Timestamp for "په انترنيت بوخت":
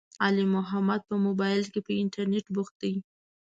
1.85-2.75